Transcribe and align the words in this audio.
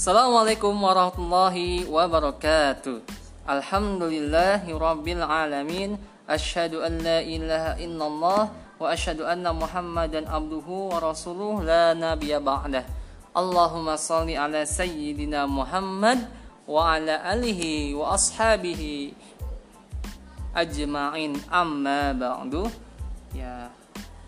Assalamualaikum 0.00 0.80
warahmatullahi 0.80 1.84
wabarakatuh. 1.84 3.04
Alhamdulillahi 3.44 4.72
rabbil 4.72 5.20
alamin. 5.20 6.00
Asyhadu 6.24 6.80
an 6.80 7.04
la 7.04 7.20
ilaha 7.20 7.76
illallah 7.76 8.42
wa 8.80 8.86
asyhadu 8.88 9.28
anna 9.28 9.52
Muhammadan 9.52 10.24
abduhu 10.24 10.88
wa 10.88 11.04
rasuluh 11.04 11.60
la 11.60 11.92
nabiyya 11.92 12.40
ba'dah. 12.40 12.88
Allahumma 13.36 14.00
salli 14.00 14.40
ala 14.40 14.64
sayyidina 14.64 15.44
Muhammad 15.44 16.32
wa 16.64 16.96
ala 16.96 17.20
alihi 17.20 17.92
wa 17.92 18.16
ashabihi 18.16 19.12
ajma'in 20.56 21.36
amma 21.52 22.16
ba'du. 22.16 22.72
Ya, 23.36 23.68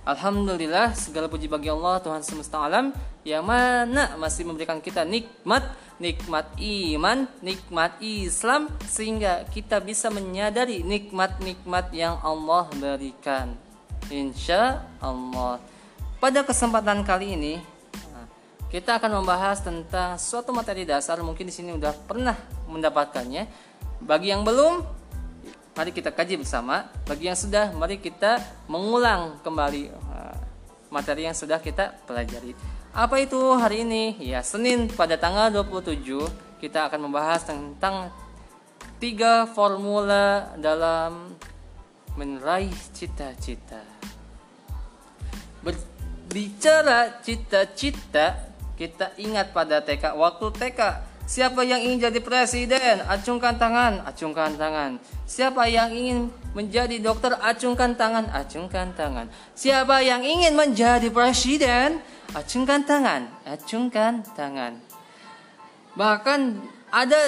Alhamdulillah 0.03 0.99
segala 0.99 1.31
puji 1.31 1.47
bagi 1.47 1.71
Allah 1.71 2.03
Tuhan 2.03 2.27
semesta 2.27 2.59
alam 2.59 2.91
yang 3.23 3.47
mana 3.47 4.19
masih 4.19 4.43
memberikan 4.43 4.83
kita 4.83 5.07
nikmat 5.07 5.63
nikmat 6.03 6.51
iman, 6.59 7.31
nikmat 7.39 7.95
Islam 8.03 8.67
sehingga 8.91 9.47
kita 9.47 9.79
bisa 9.79 10.11
menyadari 10.11 10.83
nikmat-nikmat 10.83 11.95
yang 11.95 12.19
Allah 12.19 12.67
berikan. 12.75 13.55
Insya 14.11 14.83
Allah. 14.99 15.63
Pada 16.19 16.43
kesempatan 16.43 17.07
kali 17.07 17.39
ini 17.39 17.55
kita 18.75 18.99
akan 18.99 19.23
membahas 19.23 19.63
tentang 19.63 20.19
suatu 20.19 20.51
materi 20.51 20.83
dasar 20.83 21.23
mungkin 21.23 21.47
di 21.47 21.55
sini 21.55 21.79
udah 21.79 21.95
pernah 22.11 22.35
mendapatkannya. 22.67 23.47
Bagi 24.03 24.35
yang 24.35 24.43
belum, 24.43 24.83
mari 25.73 25.91
kita 25.93 26.13
kaji 26.13 26.41
bersama. 26.41 26.89
Bagi 27.09 27.29
yang 27.29 27.39
sudah, 27.39 27.73
mari 27.73 27.97
kita 28.01 28.41
mengulang 28.69 29.41
kembali 29.41 29.83
uh, 29.93 30.37
materi 30.93 31.25
yang 31.25 31.37
sudah 31.37 31.59
kita 31.61 31.97
pelajari. 32.05 32.53
Apa 32.93 33.25
itu 33.25 33.41
hari 33.57 33.89
ini? 33.89 34.21
Ya, 34.21 34.45
Senin 34.45 34.93
pada 34.93 35.17
tanggal 35.17 35.49
27 35.49 36.61
kita 36.61 36.87
akan 36.87 37.09
membahas 37.09 37.49
tentang 37.49 38.13
tiga 39.01 39.49
formula 39.49 40.53
dalam 40.61 41.35
meraih 42.15 42.71
cita-cita. 42.93 43.81
Berbicara 45.65 47.25
cita-cita, 47.25 48.53
kita 48.77 49.17
ingat 49.17 49.57
pada 49.57 49.81
TK. 49.81 50.13
Waktu 50.13 50.47
TK, 50.53 50.81
siapa 51.25 51.63
yang 51.67 51.81
ingin 51.83 52.09
jadi 52.11 52.21
presiden? 52.23 53.03
Acungkan 53.07 53.59
tangan, 53.59 54.03
acungkan 54.07 54.55
tangan. 54.55 55.01
Siapa 55.27 55.69
yang 55.69 55.91
ingin 55.93 56.31
menjadi 56.53 56.99
dokter? 57.01 57.35
Acungkan 57.39 57.97
tangan, 57.97 58.29
acungkan 58.31 58.93
tangan. 58.95 59.27
Siapa 59.57 60.03
yang 60.05 60.23
ingin 60.23 60.53
menjadi 60.55 61.09
presiden? 61.09 62.03
acungkan 62.33 62.81
tangan, 62.85 63.29
acungkan 63.45 64.25
tangan. 64.33 64.81
Bahkan 65.93 66.41
ada 66.89 67.21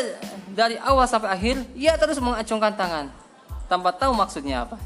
dari 0.52 0.76
awal 0.80 1.04
sampai 1.04 1.30
akhir, 1.32 1.56
ia 1.76 1.96
terus 2.00 2.20
mengacungkan 2.20 2.72
tangan 2.72 3.06
tanpa 3.68 3.92
tahu 3.92 4.16
maksudnya 4.16 4.64
apa. 4.64 4.80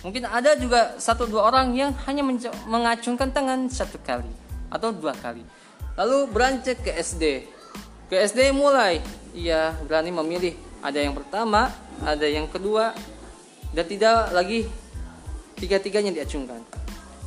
Mungkin 0.00 0.24
ada 0.24 0.56
juga 0.56 0.96
satu 0.96 1.28
dua 1.28 1.52
orang 1.52 1.76
yang 1.76 1.92
hanya 2.08 2.24
mengacungkan 2.64 3.28
tangan 3.28 3.68
satu 3.68 4.00
kali 4.00 4.28
atau 4.72 4.88
dua 4.90 5.12
kali. 5.20 5.44
Lalu 6.00 6.32
beranjak 6.32 6.80
ke 6.80 6.96
SD. 6.96 7.44
Ke 8.12 8.28
SD 8.28 8.52
mulai. 8.52 9.00
Ia 9.32 9.72
berani 9.88 10.12
memilih. 10.12 10.52
Ada 10.84 11.00
yang 11.00 11.16
pertama, 11.16 11.72
ada 12.04 12.28
yang 12.28 12.44
kedua, 12.44 12.92
dan 13.72 13.88
tidak 13.88 14.36
lagi 14.36 14.68
tiga-tiganya 15.56 16.12
diacungkan. 16.12 16.60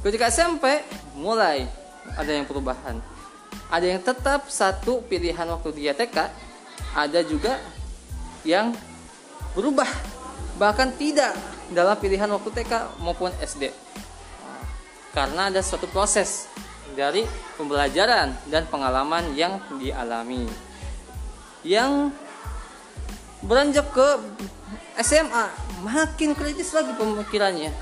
Ketika 0.05 0.29
SMP 0.29 0.85
mulai. 1.17 1.65
Ada 2.13 2.37
yang 2.37 2.45
perubahan. 2.45 3.01
Ada 3.73 3.97
yang 3.97 4.01
tetap 4.05 4.45
satu 4.45 5.01
pilihan 5.09 5.49
waktu 5.49 5.73
dia 5.73 5.97
TK 5.97 6.29
ada 6.93 7.19
juga 7.25 7.57
yang 8.45 8.69
berubah 9.57 9.89
bahkan 10.61 10.93
tidak 10.93 11.33
dalam 11.73 11.97
pilihan 11.97 12.29
waktu 12.29 12.61
TK 12.61 13.01
maupun 13.01 13.33
SD 13.41 13.73
karena 15.17 15.49
ada 15.49 15.65
suatu 15.65 15.89
proses 15.89 16.45
dari 16.93 17.25
pembelajaran 17.57 18.37
dan 18.47 18.63
pengalaman 18.69 19.33
yang 19.33 19.57
dialami 19.81 20.45
yang 21.65 22.13
beranjak 23.41 23.89
ke 23.89 24.07
SMA 25.01 25.45
makin 25.81 26.37
kritis 26.37 26.71
lagi 26.71 26.93
pemikirannya. 26.93 27.73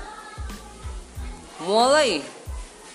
Mulai 1.62 2.24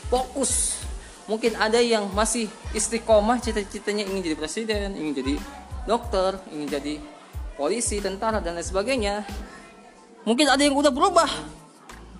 fokus. 0.09 0.81
Mungkin 1.29 1.53
ada 1.61 1.77
yang 1.77 2.09
masih 2.09 2.50
istiqomah 2.73 3.38
cita-citanya 3.38 4.01
ingin 4.01 4.33
jadi 4.33 4.38
presiden 4.38 4.97
ingin 4.97 5.13
jadi 5.13 5.33
dokter 5.85 6.41
ingin 6.50 6.67
jadi 6.67 6.94
polisi 7.53 8.01
tentara 8.01 8.41
dan 8.41 8.57
lain 8.57 8.66
sebagainya. 8.66 9.21
Mungkin 10.25 10.50
ada 10.50 10.59
yang 10.59 10.73
udah 10.73 10.89
berubah. 10.89 11.29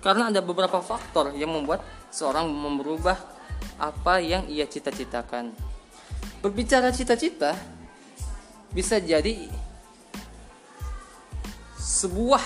Karena 0.00 0.32
ada 0.32 0.40
beberapa 0.40 0.80
faktor 0.80 1.36
yang 1.36 1.52
membuat 1.52 1.84
seorang 2.08 2.48
merubah 2.48 3.20
apa 3.76 4.22
yang 4.24 4.48
ia 4.48 4.64
cita-citakan. 4.64 5.52
Berbicara 6.40 6.88
cita-cita 6.88 7.52
bisa 8.70 9.02
jadi 9.02 9.50
sebuah 11.74 12.42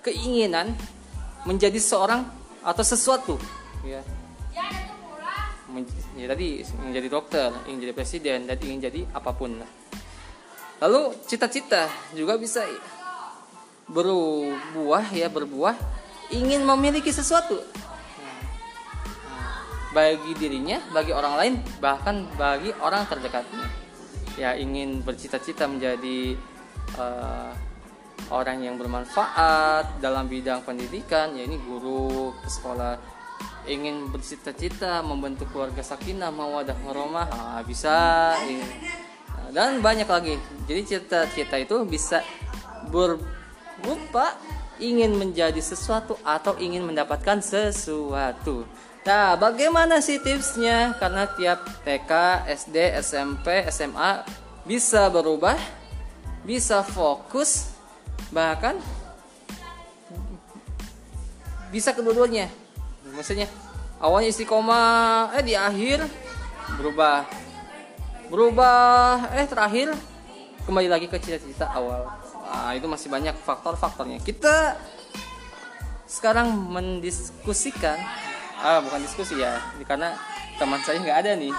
keinginan 0.00 0.72
menjadi 1.44 1.76
seorang 1.76 2.24
atau 2.64 2.84
sesuatu. 2.84 3.36
Ya. 3.84 4.00
Ya 6.14 6.30
tadi 6.30 6.62
ingin 6.62 6.92
jadi 6.94 7.08
dokter 7.10 7.50
ingin 7.66 7.90
jadi 7.90 7.94
presiden 7.94 8.38
dan 8.46 8.56
ingin 8.62 8.80
jadi 8.88 9.00
apa 9.12 9.34
pun. 9.34 9.58
Lalu 10.80 11.02
cita-cita 11.28 11.90
juga 12.14 12.38
bisa 12.40 12.64
berbuah 13.90 15.12
ya 15.12 15.28
berbuah 15.28 15.76
ingin 16.32 16.64
memiliki 16.64 17.12
sesuatu. 17.12 17.60
Bagi 19.92 20.32
dirinya 20.38 20.80
bagi 20.94 21.12
orang 21.12 21.34
lain 21.36 21.54
bahkan 21.82 22.26
bagi 22.38 22.70
orang 22.80 23.04
terdekatnya 23.10 23.83
ya 24.34 24.58
ingin 24.58 25.02
bercita-cita 25.02 25.70
menjadi 25.70 26.34
uh, 26.98 27.52
orang 28.32 28.64
yang 28.64 28.80
bermanfaat 28.80 30.00
dalam 30.00 30.26
bidang 30.30 30.64
pendidikan 30.64 31.34
ya 31.36 31.44
ini 31.44 31.60
guru 31.62 32.32
sekolah. 32.46 32.98
Ingin 33.64 34.12
bercita-cita 34.12 35.00
membentuk 35.00 35.48
keluarga 35.48 35.80
sakinah 35.80 36.28
mawadah 36.28 36.76
warahmah 36.84 37.26
nah, 37.32 37.62
bisa. 37.64 38.36
Dan 39.56 39.80
banyak 39.80 40.04
lagi. 40.04 40.36
Jadi 40.68 40.80
cita-cita 40.84 41.56
itu 41.56 41.80
bisa 41.88 42.20
berupa 42.92 44.36
ingin 44.82 45.16
menjadi 45.16 45.60
sesuatu 45.64 46.18
atau 46.26 46.58
ingin 46.60 46.84
mendapatkan 46.84 47.40
sesuatu 47.40 48.68
nah 49.04 49.36
bagaimana 49.36 50.00
sih 50.00 50.18
tipsnya? 50.18 50.96
Karena 50.96 51.28
tiap 51.28 51.64
TK 51.84 52.10
SD 52.48 52.76
SMP 53.04 53.68
SMA 53.68 54.24
bisa 54.64 55.12
berubah 55.12 55.56
bisa 56.44 56.84
fokus 56.84 57.72
bahkan 58.28 58.76
bisa 61.72 61.90
kedua-duanya. 61.96 62.52
Maksudnya 63.16 63.48
awalnya 63.98 64.30
istiqomah 64.30 65.34
eh 65.36 65.44
di 65.44 65.54
akhir 65.56 66.04
berubah. 66.80 67.24
Berubah 68.28 69.32
eh 69.36 69.48
terakhir 69.48 69.92
kembali 70.64 70.88
lagi 70.88 71.06
ke 71.08 71.16
cita-cita 71.20 71.68
awal. 71.72 72.08
Nah, 72.44 72.70
itu 72.76 72.86
masih 72.86 73.08
banyak 73.10 73.34
faktor-faktornya. 73.42 74.22
Kita 74.22 74.78
sekarang 76.06 76.54
mendiskusikan 76.70 77.98
ah 78.64 78.80
bukan 78.80 79.04
diskusi 79.04 79.36
ya. 79.36 79.60
Karena 79.84 80.16
teman 80.56 80.80
saya 80.80 80.96
nggak 81.04 81.18
ada 81.20 81.32
nih. 81.36 81.52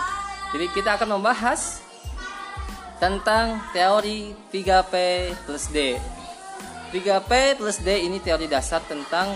Jadi 0.57 0.65
kita 0.73 0.97
akan 0.97 1.21
membahas 1.21 1.85
tentang 2.97 3.61
teori 3.69 4.33
3P 4.49 4.93
plus 5.45 5.69
D. 5.69 6.01
3P 6.89 7.59
plus 7.61 7.77
D 7.83 8.09
ini 8.09 8.17
teori 8.17 8.49
dasar 8.49 8.81
tentang 8.87 9.29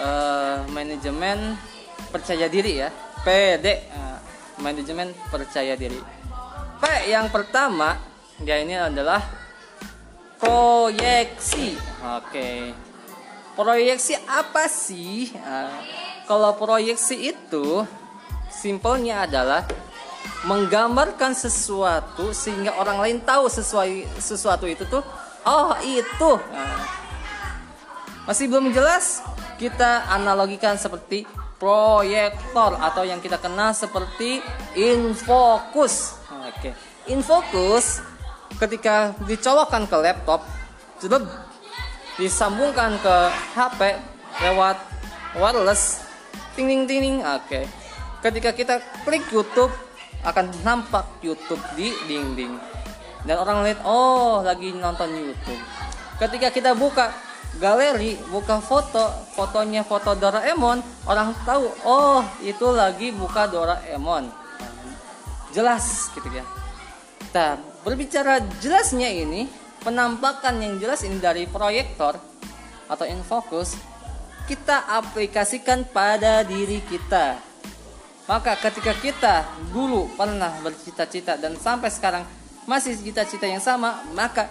uh, 0.00 0.66
manajemen 0.74 1.54
percaya 2.10 2.50
diri 2.50 2.82
ya. 2.82 2.90
PD 3.22 3.66
uh, 3.68 3.70
eh, 3.70 4.18
manajemen 4.58 5.14
percaya 5.30 5.78
diri. 5.78 6.00
P 6.82 6.84
yang 7.06 7.30
pertama 7.30 7.94
dia 8.42 8.58
ini 8.58 8.74
adalah 8.74 9.22
proyeksi. 10.42 11.78
Oke. 12.18 12.26
Okay. 12.26 12.58
proyeksi 13.52 14.16
apa 14.24 14.64
sih? 14.66 15.30
Uh, 15.36 15.70
kalau 16.26 16.54
proyeksi 16.56 17.34
itu 17.34 17.86
simpelnya 18.52 19.26
adalah 19.26 19.66
menggambarkan 20.46 21.34
sesuatu 21.34 22.34
sehingga 22.34 22.74
orang 22.78 22.98
lain 22.98 23.18
tahu 23.22 23.46
sesuai 23.46 24.06
sesuatu 24.18 24.66
itu 24.66 24.82
tuh 24.86 25.02
oh 25.46 25.74
itu 25.82 26.30
nah, 26.50 26.82
masih 28.26 28.50
belum 28.50 28.74
jelas 28.74 29.22
kita 29.58 30.10
analogikan 30.10 30.74
seperti 30.74 31.22
proyektor 31.62 32.74
atau 32.74 33.06
yang 33.06 33.22
kita 33.22 33.38
kenal 33.38 33.70
seperti 33.70 34.42
infokus. 34.74 36.18
Oke. 36.26 36.74
Infokus 37.06 38.02
ketika 38.58 39.14
dicolokkan 39.30 39.86
ke 39.86 39.94
laptop, 39.94 40.42
disambungkan 42.18 42.98
ke 42.98 43.16
HP 43.54 43.94
lewat 44.42 44.74
wireless, 45.38 46.02
ting 46.54 46.66
ting 46.68 46.84
ting 46.84 47.00
ting, 47.00 47.16
oke. 47.24 47.60
Ketika 48.22 48.50
kita 48.54 48.74
klik 49.02 49.26
YouTube 49.34 49.72
akan 50.22 50.54
nampak 50.62 51.18
YouTube 51.18 51.60
di 51.74 51.90
dinding 52.06 52.54
dan 53.26 53.36
orang 53.38 53.66
lihat 53.66 53.82
oh 53.82 54.42
lagi 54.42 54.70
nonton 54.74 55.10
YouTube. 55.10 55.58
Ketika 56.18 56.54
kita 56.54 56.78
buka 56.78 57.10
galeri, 57.58 58.14
buka 58.30 58.62
foto, 58.62 59.10
fotonya 59.34 59.82
foto 59.82 60.14
Doraemon, 60.14 60.78
orang 61.10 61.34
tahu 61.42 61.66
oh 61.82 62.22
itu 62.42 62.70
lagi 62.70 63.10
buka 63.10 63.50
Doraemon. 63.50 64.30
Jelas 65.52 66.08
gitu 66.14 66.30
ya. 66.32 66.46
Nah, 67.32 67.60
berbicara 67.82 68.40
jelasnya 68.60 69.08
ini, 69.10 69.48
penampakan 69.82 70.62
yang 70.62 70.78
jelas 70.78 71.02
ini 71.02 71.18
dari 71.18 71.44
proyektor 71.50 72.16
atau 72.88 73.04
infocus 73.08 73.76
kita 74.46 74.88
aplikasikan 74.90 75.86
pada 75.88 76.42
diri 76.42 76.82
kita. 76.86 77.38
Maka 78.30 78.54
ketika 78.54 78.94
kita 78.94 79.34
dulu 79.74 80.06
pernah 80.14 80.54
bercita-cita 80.62 81.34
dan 81.36 81.58
sampai 81.58 81.90
sekarang 81.90 82.24
masih 82.64 82.94
cita-cita 82.94 83.50
yang 83.50 83.58
sama, 83.58 83.98
maka 84.14 84.46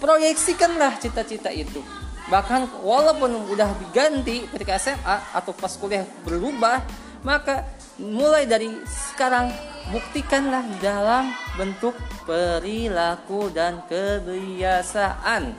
proyeksikanlah 0.00 0.96
cita-cita 0.96 1.52
itu. 1.52 1.84
Bahkan 2.32 2.80
walaupun 2.80 3.52
udah 3.52 3.76
diganti 3.76 4.48
ketika 4.48 4.80
SMA 4.80 5.16
atau 5.36 5.52
pas 5.52 5.70
kuliah 5.76 6.08
berubah, 6.24 6.80
maka 7.20 7.68
mulai 8.00 8.48
dari 8.48 8.72
sekarang 8.88 9.52
buktikanlah 9.92 10.64
dalam 10.80 11.30
bentuk 11.60 11.92
perilaku 12.24 13.52
dan 13.52 13.84
kebiasaan. 13.86 15.52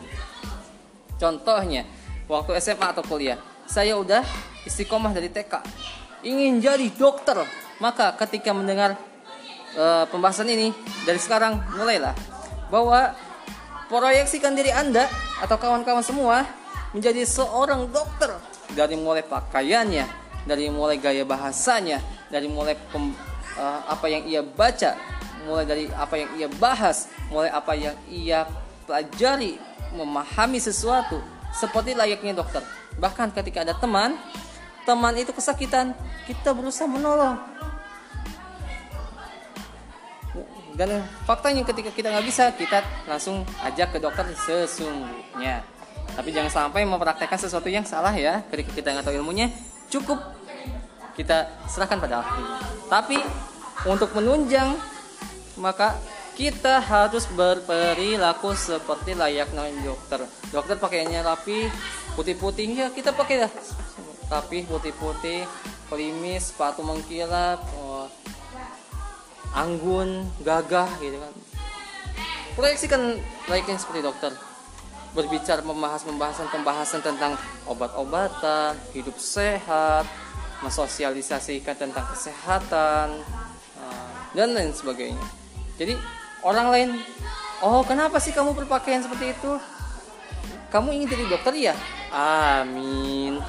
Contohnya, 1.22 1.86
waktu 2.26 2.58
SMA 2.58 2.88
atau 2.90 3.06
kuliah, 3.06 3.38
saya 3.74 3.98
udah 3.98 4.22
istiqomah 4.70 5.10
dari 5.18 5.34
TK, 5.34 5.66
ingin 6.22 6.62
jadi 6.62 6.86
dokter. 6.94 7.42
Maka 7.82 8.14
ketika 8.22 8.54
mendengar 8.54 8.94
uh, 9.74 10.06
pembahasan 10.14 10.46
ini 10.46 10.70
dari 11.10 11.18
sekarang 11.18 11.58
mulailah 11.74 12.14
bahwa 12.70 13.18
proyeksikan 13.90 14.54
diri 14.54 14.70
Anda 14.70 15.10
atau 15.42 15.58
kawan-kawan 15.58 16.06
semua 16.06 16.46
menjadi 16.94 17.26
seorang 17.26 17.90
dokter 17.90 18.38
dari 18.78 18.94
mulai 18.94 19.26
pakaiannya, 19.26 20.06
dari 20.46 20.70
mulai 20.70 21.02
gaya 21.02 21.26
bahasanya, 21.26 21.98
dari 22.30 22.46
mulai 22.46 22.78
pem, 22.78 23.10
uh, 23.58 23.82
apa 23.90 24.06
yang 24.06 24.24
ia 24.30 24.46
baca, 24.46 24.94
mulai 25.50 25.66
dari 25.66 25.90
apa 25.98 26.14
yang 26.14 26.30
ia 26.38 26.48
bahas, 26.62 27.10
mulai 27.34 27.50
apa 27.50 27.74
yang 27.74 27.98
ia 28.06 28.46
pelajari, 28.86 29.58
memahami 29.98 30.62
sesuatu 30.62 31.33
seperti 31.54 31.94
layaknya 31.94 32.34
dokter. 32.34 32.66
Bahkan 32.98 33.32
ketika 33.38 33.62
ada 33.64 33.78
teman, 33.78 34.18
teman 34.84 35.14
itu 35.16 35.32
kesakitan, 35.32 35.94
kita 36.26 36.52
berusaha 36.52 36.90
menolong, 36.90 37.38
dan 40.74 41.06
faktanya 41.30 41.62
ketika 41.62 41.94
kita 41.94 42.10
nggak 42.10 42.26
bisa 42.26 42.50
kita 42.58 42.82
langsung 43.06 43.46
ajak 43.62 43.94
ke 43.94 43.98
dokter 44.02 44.26
sesungguhnya. 44.34 45.62
Tapi 46.14 46.30
jangan 46.30 46.70
sampai 46.70 46.86
mempraktekkan 46.86 47.38
sesuatu 47.38 47.70
yang 47.70 47.86
salah 47.86 48.14
ya. 48.14 48.42
Ketika 48.50 48.74
kita 48.74 48.88
nggak 48.94 49.06
tahu 49.06 49.18
ilmunya 49.22 49.50
cukup 49.94 50.18
kita 51.14 51.46
serahkan 51.70 52.02
pada 52.02 52.26
ahli 52.26 52.44
tapi 52.90 53.18
untuk 53.86 54.10
menunjang 54.18 54.74
maka 55.62 55.94
kita 56.34 56.82
harus 56.82 57.30
berperilaku 57.30 58.58
seperti 58.58 59.14
layaknya 59.14 59.70
dokter 59.86 60.26
dokter 60.50 60.76
pakaiannya 60.82 61.22
rapi 61.22 61.70
putih-putih 62.18 62.66
ya 62.74 62.88
kita 62.90 63.14
pakai 63.14 63.46
dah 63.46 63.52
rapi 64.34 64.66
putih-putih 64.66 65.46
klimis 65.94 66.50
sepatu 66.50 66.82
mengkilap 66.82 67.62
oh, 67.78 68.10
anggun, 69.54 70.26
gagah 70.42 70.90
gitu 71.00 71.18
kan. 71.22 71.34
Proyeksikan 72.58 73.02
layaknya 73.50 73.78
seperti 73.78 74.02
dokter. 74.06 74.32
Berbicara 75.14 75.62
membahas 75.62 76.02
pembahasan 76.02 76.50
pembahasan 76.50 77.02
tentang 77.06 77.38
obat-obatan, 77.70 78.74
hidup 78.98 79.14
sehat, 79.22 80.10
mensosialisasikan 80.66 81.78
tentang 81.78 82.06
kesehatan 82.10 83.22
eh, 83.78 84.14
dan 84.34 84.58
lain 84.58 84.74
sebagainya. 84.74 85.22
Jadi 85.78 85.94
orang 86.44 86.68
lain, 86.70 86.90
oh 87.64 87.82
kenapa 87.88 88.20
sih 88.20 88.36
kamu 88.36 88.54
berpakaian 88.54 89.02
seperti 89.04 89.34
itu? 89.34 89.58
Kamu 90.70 90.92
ingin 90.94 91.08
jadi 91.10 91.26
dokter 91.32 91.54
ya? 91.56 91.76
Amin. 92.14 93.42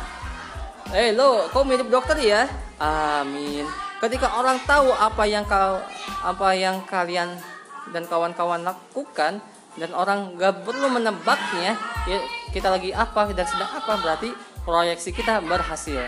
Eh 0.94 1.10
lo, 1.12 1.50
kau 1.50 1.66
mirip 1.66 1.90
dokter 1.90 2.16
ya? 2.22 2.46
Amin 2.78 3.84
ketika 4.04 4.36
orang 4.36 4.60
tahu 4.68 4.92
apa 4.92 5.24
yang 5.24 5.48
kau 5.48 5.80
apa 6.20 6.48
yang 6.52 6.84
kalian 6.84 7.40
dan 7.88 8.04
kawan-kawan 8.04 8.60
lakukan 8.60 9.40
dan 9.80 9.90
orang 9.96 10.36
gak 10.36 10.60
perlu 10.60 10.92
menebaknya 10.92 11.72
ya 12.04 12.20
kita 12.52 12.68
lagi 12.68 12.92
apa 12.92 13.32
dan 13.32 13.48
sedang 13.48 13.72
apa 13.72 13.96
berarti 14.04 14.36
proyeksi 14.68 15.08
kita 15.08 15.40
berhasil 15.40 16.04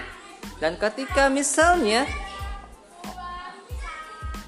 dan 0.60 0.76
ketika 0.76 1.32
misalnya 1.32 2.04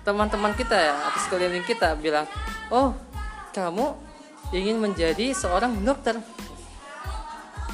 teman-teman 0.08 0.56
kita 0.56 0.72
ya 0.72 0.96
atau 0.96 1.20
sekeliling 1.20 1.68
kita 1.68 1.92
bilang 2.00 2.24
oh 2.72 2.96
kamu 3.52 3.92
ingin 4.56 4.80
menjadi 4.80 5.36
seorang 5.36 5.76
dokter. 5.84 6.16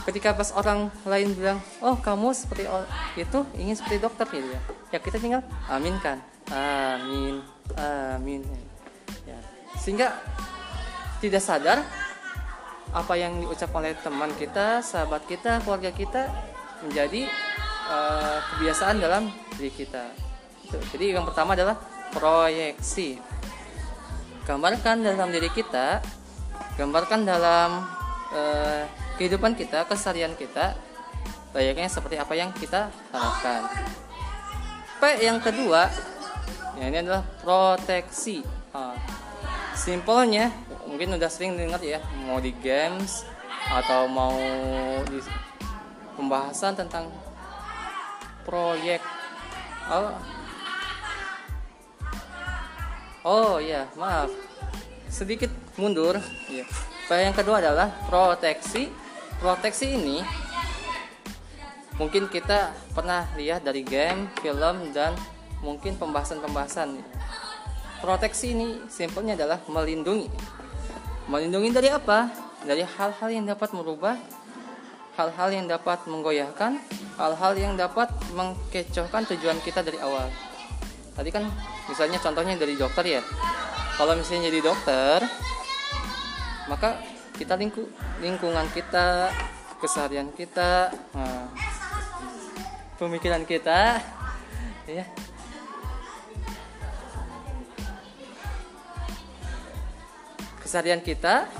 Ketika 0.04 0.34
pas 0.34 0.50
orang 0.58 0.90
lain 1.06 1.30
bilang 1.38 1.62
oh 1.78 1.94
kamu 1.94 2.34
seperti 2.34 2.66
itu 3.14 3.38
ingin 3.54 3.78
seperti 3.78 4.02
dokter 4.02 4.26
gitu 4.34 4.50
ya. 4.50 4.60
Ya 4.90 4.98
kita 4.98 5.22
tinggal 5.22 5.46
aminkan 5.70 6.18
amin 6.50 7.38
amin. 7.78 8.42
Ya. 9.22 9.38
Sehingga 9.78 10.18
tidak 11.22 11.40
sadar 11.40 11.86
apa 12.90 13.14
yang 13.14 13.46
diucapkan 13.46 13.80
oleh 13.86 13.94
teman 13.96 14.30
kita 14.34 14.82
sahabat 14.82 15.22
kita 15.30 15.62
keluarga 15.62 15.90
kita 15.94 16.28
menjadi 16.84 17.30
uh, 17.88 18.38
kebiasaan 18.54 18.98
dalam 18.98 19.30
diri 19.56 19.70
kita. 19.72 20.10
Jadi 20.92 21.14
yang 21.14 21.24
pertama 21.24 21.54
adalah 21.54 21.93
proyeksi 22.14 23.18
gambarkan 24.46 25.02
dalam 25.02 25.34
diri 25.34 25.50
kita 25.50 25.98
gambarkan 26.74 27.22
dalam 27.22 27.86
uh, 28.34 28.82
kehidupan 29.14 29.54
kita, 29.54 29.86
keseharian 29.86 30.34
kita 30.34 30.74
layaknya 31.54 31.86
seperti 31.86 32.18
apa 32.18 32.34
yang 32.34 32.50
kita 32.50 32.90
harapkan. 33.14 33.70
P 34.98 35.02
yang 35.22 35.38
kedua, 35.38 35.86
ya 36.78 36.84
ini 36.90 36.98
adalah 36.98 37.22
proteksi. 37.42 38.42
Uh, 38.74 38.98
simpelnya 39.78 40.50
mungkin 40.90 41.14
udah 41.14 41.30
sering 41.30 41.54
dengar 41.54 41.78
ya, 41.78 42.02
mau 42.26 42.42
di 42.42 42.50
games 42.58 43.22
atau 43.70 44.10
mau 44.10 44.34
di 45.06 45.22
pembahasan 46.18 46.74
tentang 46.74 47.06
proyek. 48.42 48.98
Oh, 49.86 50.10
oh 53.24 53.58
ya 53.58 53.88
maaf, 53.98 54.30
sedikit 55.10 55.50
mundur. 55.80 56.20
Ya. 56.46 56.64
Yang 57.10 57.44
kedua 57.44 57.60
adalah 57.60 57.92
proteksi 58.08 58.88
proteksi 59.42 59.92
ini 59.92 60.24
mungkin 62.00 62.26
kita 62.26 62.74
pernah 62.94 63.28
lihat 63.38 63.62
dari 63.62 63.86
game, 63.86 64.30
film 64.42 64.90
dan 64.90 65.14
mungkin 65.62 65.94
pembahasan-pembahasan. 65.98 67.00
Proteksi 68.02 68.52
ini 68.52 68.84
simpelnya 68.90 69.38
adalah 69.38 69.64
melindungi. 69.64 70.28
Melindungi 71.30 71.70
dari 71.72 71.88
apa? 71.88 72.28
Dari 72.64 72.84
hal-hal 72.84 73.28
yang 73.32 73.46
dapat 73.48 73.72
merubah, 73.72 74.16
hal-hal 75.16 75.48
yang 75.52 75.66
dapat 75.68 76.04
menggoyahkan, 76.04 76.80
hal-hal 77.16 77.52
yang 77.56 77.74
dapat 77.80 78.12
mengkecohkan 78.36 79.24
tujuan 79.32 79.56
kita 79.64 79.80
dari 79.80 79.96
awal. 80.02 80.28
Tadi 81.14 81.30
kan 81.30 81.46
misalnya 81.86 82.18
contohnya 82.18 82.58
dari 82.58 82.74
dokter 82.74 83.06
ya. 83.06 83.22
Kalau 83.94 84.18
misalnya 84.18 84.50
jadi 84.50 84.60
dokter, 84.66 85.22
maka 86.66 86.98
kita 87.34 87.54
lingku, 87.58 87.86
lingkungan 88.22 88.66
kita 88.74 89.30
keseharian 89.82 90.32
kita 90.32 90.88
nah, 91.12 91.50
pemikiran 92.96 93.44
kita 93.44 94.00
ya 94.88 95.04
keseharian 100.62 101.04
kita 101.04 101.50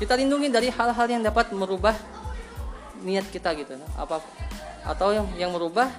kita 0.00 0.14
lindungi 0.16 0.48
dari 0.48 0.72
hal-hal 0.72 1.06
yang 1.10 1.20
dapat 1.20 1.52
merubah 1.52 1.92
niat 3.04 3.28
kita 3.28 3.52
gitu 3.60 3.76
apa 3.98 4.24
atau 4.88 5.12
yang 5.12 5.26
yang 5.36 5.50
merubah 5.52 5.92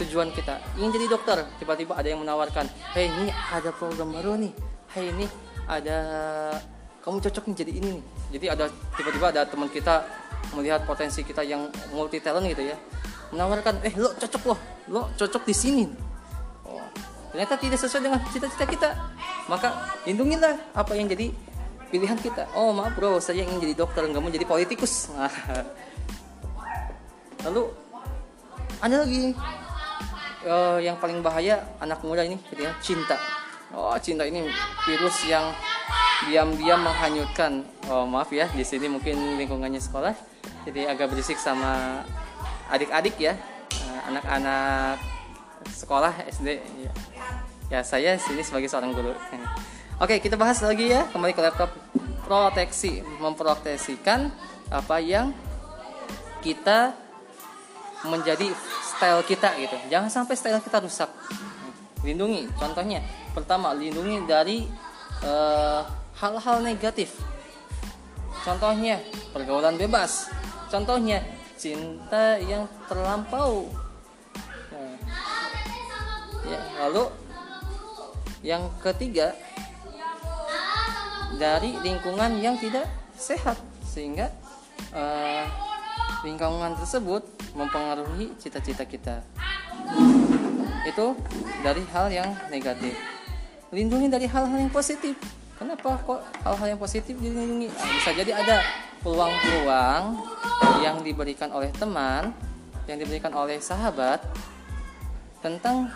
tujuan 0.00 0.32
kita. 0.32 0.56
Ingin 0.78 0.90
jadi 0.96 1.06
dokter 1.12 1.44
tiba-tiba 1.60 1.98
ada 1.98 2.08
yang 2.08 2.24
menawarkan 2.24 2.64
hei 2.96 3.10
ini 3.10 3.28
ada 3.28 3.74
program 3.74 4.14
baru 4.14 4.40
nih. 4.40 4.52
Hey 4.92 5.12
ini 5.12 5.26
ada 5.68 5.98
kamu 7.02 7.18
cocok 7.18 7.44
nih 7.52 7.56
jadi 7.66 7.72
ini 7.82 7.88
nih. 7.98 8.04
Jadi 8.38 8.46
ada 8.48 8.64
tiba-tiba 8.96 9.26
ada 9.34 9.42
teman 9.44 9.68
kita 9.68 10.06
melihat 10.56 10.84
potensi 10.84 11.24
kita 11.24 11.42
yang 11.42 11.68
multi 11.92 12.22
talent 12.22 12.46
gitu 12.48 12.72
ya. 12.72 12.76
Menawarkan 13.32 13.80
eh 13.84 13.94
lo 13.96 14.12
cocok 14.16 14.42
loh 14.48 14.58
lo 14.88 15.02
cocok 15.16 15.42
di 15.46 15.54
sini. 15.54 15.84
Oh, 16.66 16.84
ternyata 17.32 17.58
tidak 17.58 17.78
sesuai 17.80 18.02
dengan 18.02 18.20
cita-cita 18.30 18.66
kita. 18.66 18.90
Maka 19.50 19.98
lindungilah 20.06 20.54
apa 20.76 20.94
yang 20.94 21.10
jadi 21.10 21.32
pilihan 21.92 22.16
kita. 22.16 22.48
Oh 22.56 22.72
maaf 22.72 22.96
bro 22.96 23.20
saya 23.20 23.44
ingin 23.44 23.60
jadi 23.60 23.74
dokter 23.76 24.08
nggak 24.08 24.22
mau 24.22 24.32
jadi 24.32 24.48
politikus. 24.48 25.12
Lalu 27.44 27.82
ada 28.82 29.06
lagi 29.06 29.30
uh, 30.46 30.78
yang 30.78 30.98
paling 30.98 31.22
bahaya 31.22 31.62
anak 31.78 32.02
muda 32.02 32.22
ini 32.26 32.38
gitu 32.50 32.62
ya 32.66 32.72
cinta. 32.82 33.16
Oh 33.72 33.96
cinta 33.96 34.28
ini 34.28 34.44
virus 34.84 35.24
yang 35.24 35.54
diam-diam 36.28 36.80
menghanyutkan. 36.84 37.64
Oh 37.88 38.04
maaf 38.04 38.30
ya 38.30 38.46
di 38.52 38.62
sini 38.62 38.86
mungkin 38.86 39.40
lingkungannya 39.40 39.80
sekolah 39.80 40.12
jadi 40.68 40.92
agak 40.92 41.10
berisik 41.10 41.38
sama 41.40 42.02
adik-adik 42.70 43.16
ya. 43.18 43.34
Eh, 43.72 44.00
anak-anak 44.12 45.00
sekolah 45.72 46.12
SD 46.28 46.60
ya. 46.84 46.92
ya 47.72 47.80
saya 47.80 48.18
sini 48.20 48.44
sebagai 48.44 48.68
seorang 48.68 48.92
guru. 48.92 49.14
Oke 50.02 50.18
kita 50.18 50.34
bahas 50.34 50.58
lagi 50.60 50.90
ya 50.92 51.06
kembali 51.10 51.32
ke 51.32 51.42
laptop. 51.42 51.70
Proteksi 52.22 53.02
memproteksikan 53.20 54.30
apa 54.72 54.96
yang 55.02 55.36
kita 56.40 57.01
menjadi 58.08 58.50
style 58.82 59.22
kita 59.26 59.54
gitu 59.58 59.76
jangan 59.90 60.10
sampai 60.10 60.34
style 60.34 60.62
kita 60.62 60.82
rusak 60.82 61.10
lindungi 62.02 62.50
contohnya 62.58 62.98
pertama 63.32 63.72
lindungi 63.72 64.26
dari 64.26 64.66
uh, 65.24 65.82
hal-hal 66.22 66.62
negatif. 66.62 67.18
Contohnya 68.46 69.02
pergaulan 69.34 69.74
bebas. 69.74 70.30
Contohnya 70.70 71.22
cinta 71.58 72.38
yang 72.38 72.66
terlampau. 72.86 73.70
Nah, 74.70 74.96
ya, 76.46 76.60
lalu 76.86 77.04
yang 78.42 78.66
ketiga 78.82 79.34
dari 81.38 81.78
lingkungan 81.82 82.38
yang 82.42 82.58
tidak 82.58 82.86
sehat 83.14 83.58
sehingga 83.86 84.30
uh, 84.90 85.46
lingkungan 86.22 86.74
tersebut 86.78 87.26
mempengaruhi 87.54 88.34
cita-cita 88.38 88.86
kita. 88.86 89.22
Itu 90.86 91.18
dari 91.62 91.82
hal 91.90 92.10
yang 92.10 92.30
negatif. 92.50 92.94
Lindungi 93.74 94.10
dari 94.10 94.26
hal-hal 94.26 94.58
yang 94.58 94.72
positif 94.72 95.18
kenapa 95.62 95.94
kok 96.02 96.20
hal-hal 96.42 96.74
yang 96.74 96.80
positif 96.82 97.14
dilindungi 97.22 97.70
nah, 97.70 97.86
bisa 97.94 98.10
jadi 98.10 98.34
ada 98.34 98.58
peluang-peluang 99.06 100.02
yang 100.82 100.98
diberikan 101.06 101.54
oleh 101.54 101.70
teman 101.70 102.34
yang 102.90 102.98
diberikan 102.98 103.30
oleh 103.30 103.62
sahabat 103.62 104.18
tentang 105.38 105.86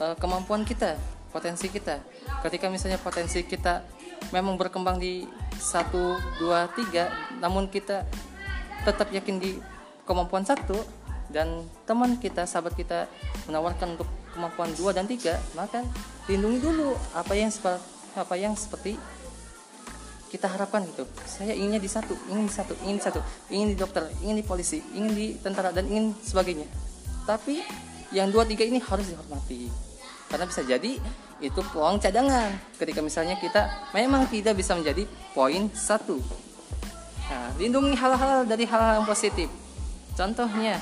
uh, 0.00 0.16
kemampuan 0.16 0.64
kita 0.64 0.96
potensi 1.28 1.68
kita 1.68 2.00
ketika 2.40 2.72
misalnya 2.72 2.96
potensi 2.96 3.44
kita 3.44 3.84
memang 4.32 4.56
berkembang 4.56 4.96
di 4.96 5.28
satu 5.60 6.16
dua 6.40 6.64
tiga 6.72 7.12
namun 7.36 7.68
kita 7.68 8.08
tetap 8.86 9.10
yakin 9.10 9.42
di 9.42 9.58
kemampuan 10.06 10.46
satu 10.46 10.78
dan 11.26 11.66
teman 11.82 12.22
kita 12.22 12.46
sahabat 12.46 12.78
kita 12.78 13.10
menawarkan 13.50 13.98
untuk 13.98 14.06
kemampuan 14.30 14.70
dua 14.78 14.94
dan 14.94 15.10
tiga 15.10 15.34
maka 15.58 15.82
lindungi 16.30 16.62
dulu 16.62 16.94
apa 17.18 17.34
yang 17.34 17.50
seperti 17.50 17.82
apa 18.16 18.34
yang 18.38 18.54
seperti 18.54 18.96
kita 20.26 20.50
harapkan 20.50 20.82
gitu. 20.88 21.06
Saya 21.22 21.54
inginnya 21.54 21.78
di 21.78 21.86
satu 21.86 22.14
ingin 22.30 22.46
di 22.50 22.54
satu 22.54 22.74
ingin 22.82 22.96
di 22.98 23.04
satu 23.04 23.20
ingin 23.50 23.68
di 23.72 23.76
dokter 23.78 24.10
ingin 24.22 24.36
di 24.42 24.44
polisi 24.44 24.82
ingin 24.94 25.12
di 25.14 25.26
tentara 25.38 25.70
dan 25.70 25.86
ingin 25.86 26.14
sebagainya. 26.18 26.66
Tapi 27.28 27.62
yang 28.14 28.30
dua 28.30 28.46
tiga 28.46 28.66
ini 28.66 28.82
harus 28.82 29.06
dihormati. 29.10 29.70
Karena 30.26 30.44
bisa 30.46 30.66
jadi 30.66 30.98
itu 31.38 31.60
peluang 31.70 32.02
cadangan. 32.02 32.50
Ketika 32.74 33.00
misalnya 33.04 33.38
kita 33.38 33.92
memang 33.94 34.26
tidak 34.26 34.58
bisa 34.58 34.74
menjadi 34.74 35.06
poin 35.30 35.70
satu 35.70 36.18
lindungi 37.56 37.96
hal-hal 37.96 38.44
dari 38.44 38.64
hal-hal 38.68 39.02
yang 39.02 39.08
positif. 39.08 39.48
Contohnya 40.16 40.80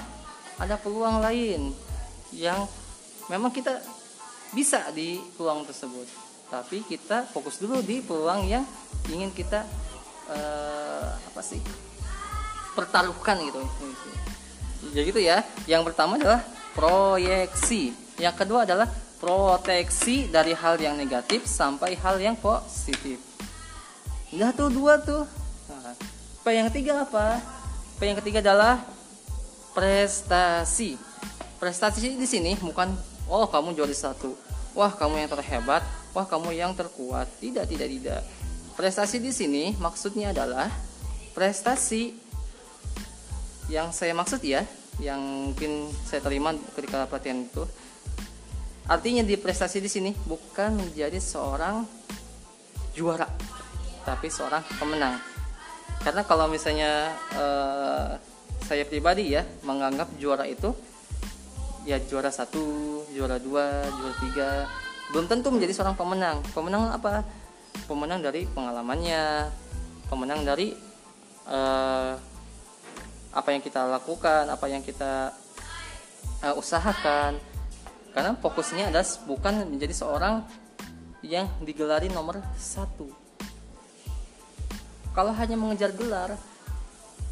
ada 0.58 0.78
peluang 0.78 1.18
lain 1.22 1.74
yang 2.34 2.66
memang 3.30 3.50
kita 3.50 3.78
bisa 4.54 4.90
di 4.94 5.18
peluang 5.34 5.66
tersebut. 5.66 6.06
Tapi 6.50 6.86
kita 6.86 7.26
fokus 7.30 7.58
dulu 7.58 7.82
di 7.82 7.98
peluang 7.98 8.46
yang 8.46 8.62
ingin 9.10 9.34
kita 9.34 9.66
uh, 10.30 11.10
apa 11.10 11.42
sih 11.42 11.58
pertaruhkan 12.78 13.42
gitu. 13.42 13.62
Jadi 14.94 15.06
gitu 15.10 15.20
ya. 15.22 15.42
Yang 15.66 15.90
pertama 15.90 16.18
adalah 16.18 16.42
proyeksi. 16.74 17.94
Yang 18.18 18.34
kedua 18.46 18.62
adalah 18.62 18.86
proteksi 19.18 20.28
dari 20.28 20.52
hal 20.52 20.78
yang 20.78 20.94
negatif 20.94 21.48
sampai 21.48 21.96
hal 21.98 22.20
yang 22.20 22.36
positif. 22.38 23.18
Udah 24.34 24.50
tuh 24.54 24.70
dua 24.70 25.00
tuh. 25.00 25.24
nah, 25.24 25.43
P 26.44 26.52
yang 26.52 26.68
ketiga 26.68 27.08
apa 27.08 27.40
P 27.96 28.04
yang 28.04 28.20
ketiga 28.20 28.44
adalah 28.44 28.84
prestasi 29.72 31.00
prestasi 31.56 32.14
di 32.14 32.28
sini 32.28 32.52
bukan 32.60 32.92
oh 33.32 33.48
kamu 33.48 33.72
juara 33.72 33.96
satu 33.96 34.36
wah 34.76 34.92
kamu 34.92 35.24
yang 35.24 35.30
terhebat 35.32 35.82
wah 36.14 36.24
kamu 36.24 36.54
yang 36.54 36.72
terkuat. 36.72 37.26
Tidak, 37.42 37.66
tidak, 37.66 37.88
tidak. 37.90 38.22
Prestasi 38.78 39.18
di 39.18 39.34
sini 39.34 39.74
maksudnya 39.76 40.30
adalah 40.30 40.70
prestasi 41.34 42.14
yang 43.66 43.90
saya 43.90 44.14
maksud 44.14 44.40
ya, 44.40 44.62
yang 45.02 45.18
mungkin 45.50 45.90
saya 46.06 46.22
terima 46.22 46.54
ketika 46.78 47.10
pelatihan 47.10 47.42
itu. 47.42 47.66
Artinya 48.86 49.26
di 49.26 49.34
prestasi 49.34 49.82
di 49.82 49.90
sini 49.90 50.14
bukan 50.14 50.78
menjadi 50.78 51.18
seorang 51.18 51.82
juara, 52.94 53.26
tapi 54.06 54.30
seorang 54.30 54.62
pemenang. 54.78 55.33
Karena 56.04 56.20
kalau 56.28 56.44
misalnya 56.52 57.16
uh, 57.32 58.20
saya 58.60 58.84
pribadi 58.84 59.32
ya 59.32 59.40
menganggap 59.64 60.12
juara 60.20 60.44
itu 60.44 60.76
ya 61.88 61.96
juara 61.96 62.28
satu, 62.28 63.00
juara 63.16 63.40
dua, 63.40 63.88
juara 63.88 64.14
tiga, 64.20 64.48
belum 65.16 65.24
tentu 65.32 65.48
menjadi 65.48 65.72
seorang 65.80 65.96
pemenang. 65.96 66.44
Pemenang 66.52 66.92
apa? 66.92 67.24
Pemenang 67.88 68.20
dari 68.20 68.44
pengalamannya 68.44 69.48
pemenang 70.12 70.44
dari 70.44 70.76
uh, 71.48 72.12
apa 73.34 73.48
yang 73.50 73.64
kita 73.64 73.88
lakukan 73.88 74.46
apa 74.52 74.66
yang 74.68 74.84
kita 74.84 75.32
uh, 76.44 76.54
usahakan. 76.60 77.40
Karena 78.12 78.36
fokusnya 78.38 78.92
adalah 78.92 79.08
bukan 79.24 79.66
menjadi 79.72 79.96
seorang 79.96 80.44
yang 81.24 81.48
digelari 81.64 82.12
nomor 82.12 82.44
satu 82.54 83.23
kalau 85.14 85.30
hanya 85.32 85.54
mengejar 85.54 85.94
gelar 85.94 86.34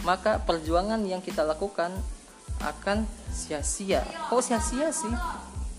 maka 0.06 0.38
perjuangan 0.42 0.98
yang 1.02 1.22
kita 1.22 1.46
lakukan 1.46 1.90
akan 2.62 3.06
sia-sia. 3.30 4.02
Kok 4.30 4.42
sia-sia 4.42 4.90
sih? 4.94 5.10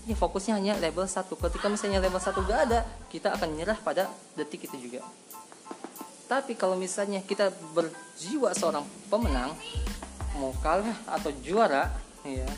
Ya 0.04 0.12
fokusnya 0.12 0.60
hanya 0.60 0.76
level 0.76 1.08
1 1.08 1.32
ketika 1.32 1.66
misalnya 1.72 2.00
level 2.04 2.20
1 2.20 2.44
gak 2.44 2.60
ada 2.68 2.84
kita 3.08 3.32
akan 3.32 3.56
nyerah 3.56 3.76
pada 3.80 4.08
detik 4.36 4.68
itu 4.68 4.76
juga. 4.88 5.00
Tapi 6.28 6.56
kalau 6.56 6.76
misalnya 6.76 7.24
kita 7.24 7.52
berjiwa 7.72 8.52
seorang 8.52 8.84
pemenang 9.08 9.56
mau 10.36 10.52
kalah 10.60 10.96
atau 11.08 11.30
juara 11.40 11.88
ya 12.26 12.48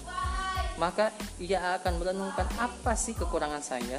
maka 0.79 1.13
ia 1.41 1.77
akan 1.81 1.99
merenungkan 1.99 2.47
apa 2.59 2.93
sih 2.99 3.17
kekurangan 3.17 3.63
saya. 3.65 3.99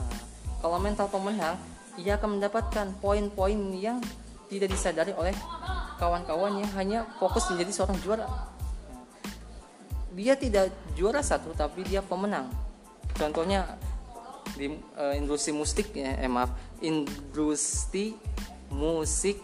Nah, 0.00 0.20
kalau 0.62 0.78
mental 0.80 1.10
pemenang 1.10 1.56
ia 2.00 2.16
akan 2.16 2.40
mendapatkan 2.40 2.96
poin-poin 3.00 3.58
yang 3.76 3.98
tidak 4.46 4.68
disadari 4.70 5.12
oleh 5.14 5.34
kawan-kawan 5.96 6.60
yang 6.60 6.70
hanya 6.76 6.98
fokus 7.18 7.48
menjadi 7.50 7.72
seorang 7.72 7.98
juara. 8.04 8.26
Dia 10.16 10.32
tidak 10.36 10.72
juara 10.96 11.20
satu 11.20 11.52
tapi 11.52 11.84
dia 11.84 12.00
pemenang. 12.00 12.48
Contohnya 13.16 13.76
di 14.56 14.72
uh, 14.72 15.12
industri 15.12 15.52
musik 15.52 15.92
ya 15.92 16.16
eh, 16.16 16.30
maaf 16.30 16.48
industri 16.80 18.16
musik 18.72 19.36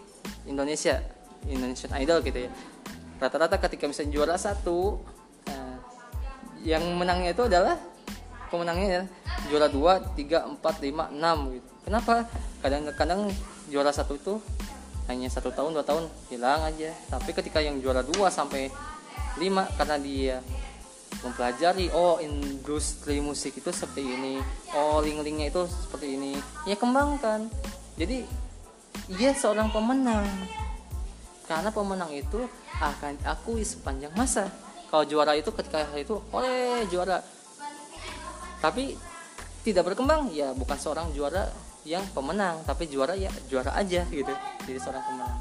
Indonesia 0.49 1.03
Indonesian 1.45 1.93
Idol 1.99 2.23
gitu 2.25 2.47
ya. 2.47 2.51
Rata-rata 3.21 3.61
ketika 3.61 3.85
misalnya 3.85 4.11
juara 4.15 4.35
satu 4.39 4.99
uh, 5.47 5.77
yang 6.63 6.81
menangnya 6.97 7.35
itu 7.35 7.43
adalah 7.45 7.77
pemenangnya 8.49 8.87
ya, 8.87 9.03
juara 9.51 9.67
dua 9.69 10.01
tiga 10.17 10.47
empat 10.47 10.79
lima 10.81 11.11
enam 11.11 11.53
gitu. 11.53 11.69
Kenapa? 11.83 12.25
Kadang-kadang 12.63 13.27
juara 13.67 13.91
satu 13.91 14.15
itu 14.15 14.39
hanya 15.11 15.27
satu 15.27 15.51
tahun 15.51 15.75
dua 15.75 15.85
tahun 15.85 16.07
hilang 16.31 16.63
aja. 16.63 16.91
Tapi 17.11 17.35
ketika 17.35 17.59
yang 17.59 17.79
juara 17.83 18.03
dua 18.03 18.31
sampai 18.31 18.71
lima 19.37 19.65
karena 19.75 19.97
dia 19.99 20.37
mempelajari 21.21 21.93
oh 21.93 22.19
industri 22.19 23.21
musik 23.23 23.55
itu 23.55 23.69
seperti 23.69 24.03
ini 24.03 24.33
oh 24.75 24.99
link-linknya 24.99 25.53
itu 25.53 25.63
seperti 25.67 26.15
ini 26.15 26.31
ya 26.67 26.75
kembangkan. 26.79 27.47
Jadi 27.99 28.25
ia 29.19 29.31
seorang 29.35 29.69
pemenang. 29.69 30.25
Karena 31.43 31.69
pemenang 31.75 32.11
itu 32.15 32.47
akan 32.79 33.19
akui 33.27 33.67
sepanjang 33.67 34.15
masa. 34.15 34.47
Kalau 34.87 35.03
juara 35.03 35.35
itu 35.35 35.51
ketika 35.51 35.83
itu 35.99 36.15
oleh 36.31 36.87
juara. 36.87 37.19
Tapi 38.63 38.95
tidak 39.63 39.91
berkembang 39.91 40.31
ya 40.31 40.55
bukan 40.55 40.75
seorang 40.79 41.11
juara 41.11 41.51
yang 41.83 42.03
pemenang 42.15 42.63
tapi 42.63 42.87
juara 42.87 43.15
ya 43.15 43.31
juara 43.51 43.75
aja 43.75 44.07
gitu 44.07 44.33
jadi 44.63 44.79
seorang 44.79 45.03
pemenang 45.03 45.35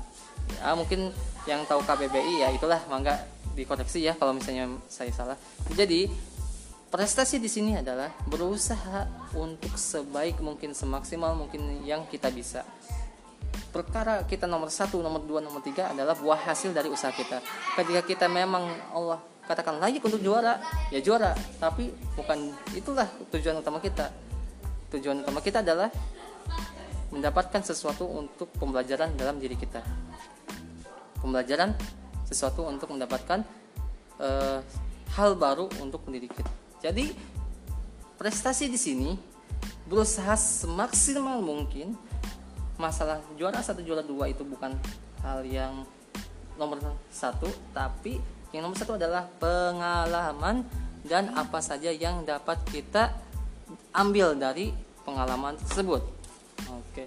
ya 0.59 0.75
mungkin 0.75 1.15
yang 1.47 1.67
tahu 1.67 1.83
KBBI 1.83 2.47
ya 2.47 2.49
itulah 2.55 2.79
mangga 2.87 3.19
dikoreksi 3.53 4.05
ya 4.05 4.17
kalau 4.17 4.37
misalnya 4.37 4.69
saya 4.89 5.13
salah. 5.13 5.37
Jadi 5.73 6.09
prestasi 6.93 7.41
di 7.41 7.49
sini 7.49 7.77
adalah 7.81 8.13
berusaha 8.29 9.09
untuk 9.37 9.75
sebaik 9.77 10.41
mungkin 10.41 10.73
semaksimal 10.73 11.37
mungkin 11.37 11.85
yang 11.85 12.09
kita 12.09 12.33
bisa. 12.33 12.65
Perkara 13.73 14.25
kita 14.29 14.45
nomor 14.45 14.69
satu, 14.69 15.01
nomor 15.01 15.25
dua, 15.25 15.41
nomor 15.41 15.65
tiga 15.65 15.93
adalah 15.93 16.13
buah 16.17 16.53
hasil 16.53 16.77
dari 16.77 16.93
usaha 16.93 17.13
kita. 17.13 17.41
Ketika 17.77 18.05
kita 18.05 18.27
memang 18.29 18.69
Allah 18.93 19.21
katakan 19.49 19.81
layak 19.81 20.05
untuk 20.05 20.21
juara, 20.21 20.61
ya 20.93 21.01
juara. 21.01 21.33
Tapi 21.57 21.89
bukan 22.17 22.53
itulah 22.77 23.09
tujuan 23.33 23.61
utama 23.61 23.81
kita. 23.81 24.13
Tujuan 24.93 25.25
utama 25.25 25.41
kita 25.41 25.65
adalah 25.65 25.89
mendapatkan 27.13 27.61
sesuatu 27.61 28.09
untuk 28.09 28.49
pembelajaran 28.57 29.13
dalam 29.15 29.37
diri 29.37 29.55
kita. 29.55 29.85
Pembelajaran 31.21 31.77
sesuatu 32.27 32.65
untuk 32.65 32.91
mendapatkan 32.91 33.45
uh, 34.19 34.65
hal 35.13 35.37
baru 35.37 35.69
untuk 35.85 36.03
mendidik 36.09 36.33
kita. 36.33 36.53
Jadi 36.81 37.13
prestasi 38.17 38.73
di 38.73 38.81
sini 38.81 39.13
berusaha 39.87 40.35
semaksimal 40.35 41.45
mungkin 41.45 41.95
masalah 42.81 43.21
juara 43.37 43.61
satu 43.61 43.85
juara 43.85 44.01
dua 44.01 44.33
itu 44.33 44.43
bukan 44.43 44.73
hal 45.21 45.45
yang 45.45 45.85
nomor 46.57 46.81
satu 47.13 47.47
tapi 47.77 48.19
yang 48.51 48.65
nomor 48.65 48.79
satu 48.79 48.97
adalah 48.97 49.29
pengalaman 49.37 50.65
dan 51.05 51.35
apa 51.35 51.59
saja 51.61 51.91
yang 51.91 52.23
dapat 52.23 52.59
kita 52.71 53.13
ambil 53.93 54.39
dari 54.39 54.73
pengalaman 55.03 55.59
tersebut 55.61 56.22
oke. 56.93 57.05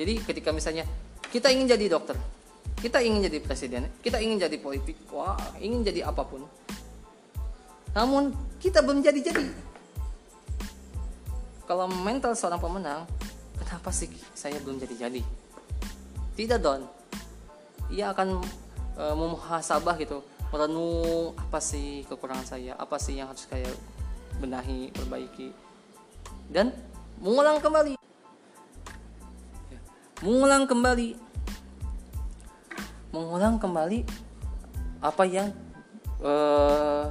Jadi 0.00 0.12
ketika 0.24 0.48
misalnya 0.50 0.88
kita 1.28 1.52
ingin 1.52 1.68
jadi 1.76 1.92
dokter 1.92 2.16
kita 2.80 3.04
ingin 3.04 3.28
jadi 3.28 3.38
presiden 3.44 3.84
kita 4.00 4.16
ingin 4.16 4.40
jadi 4.40 4.56
politik 4.56 4.96
wah 5.12 5.36
ingin 5.60 5.84
jadi 5.84 6.08
apa 6.08 6.24
pun. 6.24 6.48
Namun 7.92 8.32
kita 8.56 8.80
belum 8.80 9.04
jadi 9.04 9.20
jadi 9.20 9.46
kalau 11.68 11.86
mental 11.86 12.32
seorang 12.32 12.58
pemenang 12.58 13.04
kenapa 13.60 13.92
sih 13.92 14.08
saya 14.32 14.56
belum 14.64 14.80
jadi 14.80 15.06
jadi 15.06 15.22
tidak 16.40 16.58
don. 16.64 16.82
Ia 17.92 18.16
akan 18.16 18.40
e, 18.96 19.04
memuhasabah 19.12 20.00
gitu 20.00 20.24
merenung 20.50 21.36
apa 21.36 21.60
sih 21.60 22.02
kekurangan 22.08 22.46
saya 22.48 22.72
apa 22.74 22.96
sih 22.96 23.20
yang 23.20 23.28
harus 23.30 23.44
saya 23.44 23.70
benahi 24.40 24.90
perbaiki 24.90 25.52
dan 26.50 26.72
mengulang 27.20 27.60
kembali 27.62 27.99
mengulang 30.20 30.68
kembali. 30.68 31.16
Mengulang 33.10 33.56
kembali 33.58 34.06
apa 35.00 35.24
yang 35.24 35.48
uh, 36.20 37.08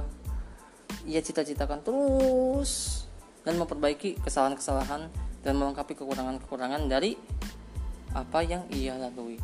ia 1.04 1.20
cita-citakan 1.20 1.82
terus 1.82 3.04
dan 3.42 3.58
memperbaiki 3.58 4.22
kesalahan-kesalahan 4.22 5.10
dan 5.42 5.54
melengkapi 5.58 5.98
kekurangan-kekurangan 5.98 6.86
dari 6.86 7.18
apa 8.14 8.40
yang 8.46 8.62
ia 8.70 8.94
lalui. 8.94 9.36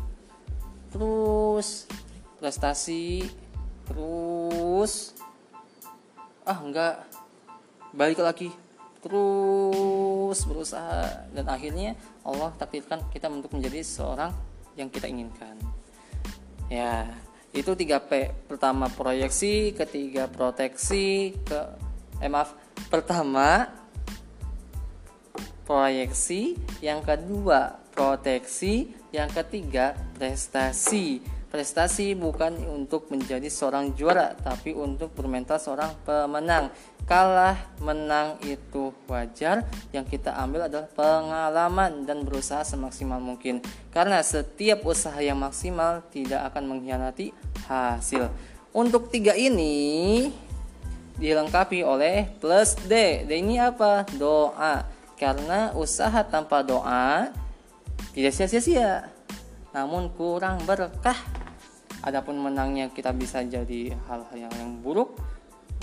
Terus 0.89 1.85
prestasi 2.39 3.27
terus 3.87 5.11
ah 6.47 6.59
enggak. 6.63 7.03
Balik 7.95 8.21
lagi 8.21 8.66
terus 9.07 10.43
berusaha. 10.43 11.31
Dan 11.31 11.47
akhirnya 11.47 11.95
Allah 12.27 12.51
takdirkan 12.59 13.07
kita 13.07 13.31
untuk 13.31 13.55
menjadi 13.55 13.79
seorang 13.79 14.35
yang 14.75 14.91
kita 14.91 15.07
inginkan. 15.07 15.55
Ya, 16.67 17.07
itu 17.55 17.71
3P. 17.71 18.35
Pertama 18.51 18.91
proyeksi, 18.91 19.71
ketiga 19.71 20.27
proteksi, 20.27 21.39
ke 21.47 21.59
eh 22.19 22.27
maaf, 22.27 22.51
pertama 22.91 23.71
proyeksi, 25.63 26.59
yang 26.83 26.99
kedua 26.99 27.79
proteksi, 27.95 28.91
yang 29.15 29.31
ketiga 29.31 29.95
prestasi. 30.19 31.36
Prestasi 31.47 32.11
bukan 32.11 32.59
untuk 32.67 33.07
menjadi 33.07 33.47
seorang 33.47 33.95
juara, 33.95 34.35
tapi 34.35 34.75
untuk 34.75 35.15
bermental 35.15 35.55
seorang 35.55 35.95
pemenang. 36.03 36.67
Kalah 37.07 37.55
menang 37.79 38.35
itu 38.43 38.91
wajar. 39.07 39.63
Yang 39.95 40.19
kita 40.19 40.35
ambil 40.35 40.67
adalah 40.67 40.91
pengalaman 40.91 42.03
dan 42.03 42.27
berusaha 42.27 42.67
semaksimal 42.67 43.23
mungkin. 43.23 43.63
Karena 43.95 44.19
setiap 44.19 44.83
usaha 44.83 45.15
yang 45.23 45.39
maksimal 45.39 46.03
tidak 46.11 46.51
akan 46.51 46.67
mengkhianati 46.67 47.31
hasil. 47.71 48.27
Untuk 48.75 49.07
tiga 49.07 49.31
ini 49.31 50.27
dilengkapi 51.15 51.79
oleh 51.79 52.27
plus 52.43 52.75
D. 52.91 53.23
D 53.23 53.31
ini 53.39 53.55
apa? 53.55 54.03
Doa. 54.19 54.83
Karena 55.15 55.71
usaha 55.79 56.27
tanpa 56.27 56.59
doa 56.59 57.31
tidak 58.17 58.33
sia-sia 58.33 59.13
namun 59.77 60.09
kurang 60.09 60.57
berkah 60.65 61.17
adapun 62.07 62.39
menangnya 62.39 62.87
kita 62.87 63.11
bisa 63.11 63.43
jadi 63.43 63.91
hal-hal 64.07 64.47
yang, 64.47 64.53
yang 64.55 64.71
buruk 64.79 65.19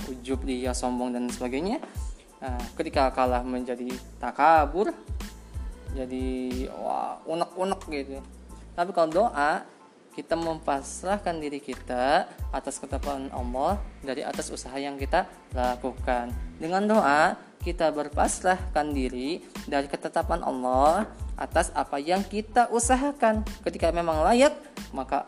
ujub 0.09 0.43
dia 0.49 0.73
sombong 0.73 1.13
dan 1.13 1.29
sebagainya. 1.29 1.79
Nah, 2.41 2.61
ketika 2.77 3.13
kalah 3.13 3.45
menjadi 3.45 3.89
takabur 4.21 4.93
jadi 5.95 6.27
wah 6.75 7.23
unek-unek 7.25 7.81
gitu. 7.93 8.19
Tapi 8.75 8.91
kalau 8.91 9.09
doa 9.13 9.63
kita 10.15 10.39
mempasrahkan 10.39 11.43
diri 11.43 11.59
kita 11.59 12.31
atas 12.55 12.79
ketetapan 12.79 13.31
Allah 13.35 13.83
dari 14.03 14.23
atas 14.23 14.51
usaha 14.51 14.75
yang 14.79 14.99
kita 14.99 15.27
lakukan. 15.55 16.31
Dengan 16.59 16.87
doa 16.87 17.35
kita 17.63 17.91
berpasrahkan 17.91 18.93
diri 18.93 19.43
dari 19.67 19.89
ketetapan 19.89 20.43
Allah 20.45 21.09
atas 21.35 21.71
apa 21.75 21.99
yang 21.99 22.23
kita 22.23 22.71
usahakan. 22.71 23.43
Ketika 23.67 23.91
memang 23.91 24.23
layak 24.23 24.55
maka 24.95 25.27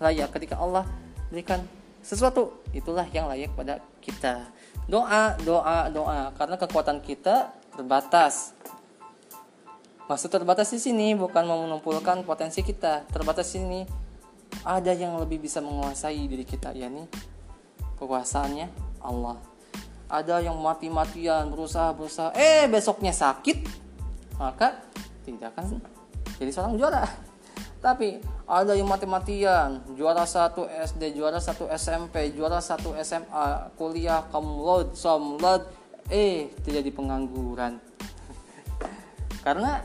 layak 0.00 0.32
ketika 0.32 0.60
Allah 0.60 0.88
berikan 1.28 1.64
sesuatu. 2.04 2.64
Itulah 2.76 3.08
yang 3.12 3.28
layak 3.28 3.52
pada 3.56 3.80
kita. 4.04 4.48
Doa 4.88 5.36
doa 5.44 5.88
doa. 5.88 6.32
Karena 6.36 6.56
kekuatan 6.60 7.00
kita 7.00 7.52
terbatas. 7.76 8.52
Maksud 10.04 10.28
terbatas 10.28 10.68
di 10.68 10.80
sini 10.80 11.16
bukan 11.16 11.48
mengumpulkan 11.48 12.24
potensi 12.28 12.60
kita. 12.60 13.08
Terbatas 13.08 13.48
di 13.48 13.60
sini 13.60 13.80
ada 14.62 14.92
yang 14.92 15.16
lebih 15.16 15.40
bisa 15.40 15.64
menguasai 15.64 16.28
diri 16.28 16.44
kita 16.44 16.76
yakni 16.76 17.08
kekuasaannya 17.96 18.68
Allah. 19.00 19.40
Ada 20.04 20.44
yang 20.44 20.60
mati-matian 20.60 21.48
berusaha 21.48 21.96
berusaha 21.96 22.36
eh 22.36 22.68
besoknya 22.68 23.16
sakit. 23.16 23.64
Maka 24.36 24.76
tidak 25.24 25.56
akan 25.56 25.80
jadi 26.38 26.50
seorang 26.52 26.76
juara. 26.76 27.04
Tapi 27.80 28.16
ada 28.48 28.72
yang 28.72 28.88
mati-matian 28.88 29.84
juara 29.92 30.24
satu 30.24 30.64
SD 30.64 31.20
juara 31.20 31.36
satu 31.36 31.68
SMP 31.68 32.32
juara 32.32 32.56
satu 32.60 32.96
SMA 33.04 33.76
kuliah 33.76 34.24
kamlod 34.32 34.96
somlod 34.96 35.68
eh 36.08 36.48
terjadi 36.64 36.88
pengangguran. 36.92 37.76
Karena 39.44 39.84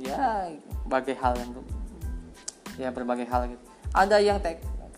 ya 0.00 0.48
berbagai 0.88 1.16
hal 1.20 1.36
yang 1.36 1.50
ya 2.80 2.88
berbagai 2.92 3.26
hal 3.28 3.52
gitu. 3.52 3.64
Ada 3.92 4.16
yang 4.20 4.40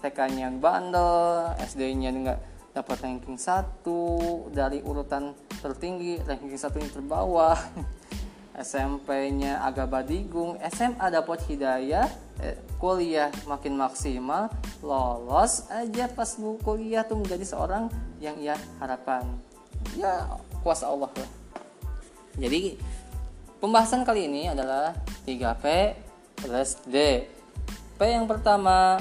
TK-nya 0.01 0.55
bandel 0.63 1.51
SD-nya 1.67 2.11
enggak 2.15 2.41
dapat 2.71 3.03
ranking 3.03 3.35
satu 3.35 4.47
dari 4.55 4.79
urutan 4.87 5.35
tertinggi 5.59 6.23
ranking 6.23 6.55
satu 6.55 6.79
yang 6.79 6.91
terbawah 6.95 7.59
SMP-nya 8.61 9.65
agak 9.65 9.89
badigung, 9.89 10.61
SMA 10.69 11.07
dapat 11.09 11.41
hidayah, 11.49 12.07
eh, 12.45 12.57
kuliah 12.77 13.33
makin 13.49 13.81
maksimal, 13.81 14.53
lolos 14.85 15.65
aja 15.73 16.07
pas 16.13 16.29
kuliah 16.61 17.01
tuh 17.05 17.25
menjadi 17.25 17.45
seorang 17.45 17.89
yang 18.21 18.37
ia 18.37 18.57
harapkan. 18.77 19.25
Ya 19.97 20.29
kuasa 20.61 20.93
Allah 20.93 21.09
lah. 21.09 21.31
Jadi 22.37 22.77
pembahasan 23.59 24.05
kali 24.05 24.29
ini 24.29 24.53
adalah 24.53 24.93
3P 25.25 25.65
plus 26.45 26.77
D. 26.85 27.25
P 27.97 28.01
yang 28.05 28.25
pertama 28.25 29.01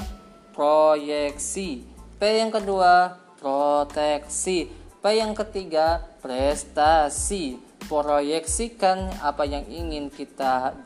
proyeksi, 0.52 1.84
P 2.16 2.22
yang 2.24 2.52
kedua 2.52 3.16
proteksi, 3.40 4.68
P 5.00 5.04
yang 5.16 5.32
ketiga, 5.32 6.04
prestasi. 6.20 7.69
Proyeksikan 7.88 9.08
apa 9.22 9.48
yang 9.48 9.64
ingin 9.66 10.12
kita 10.12 10.76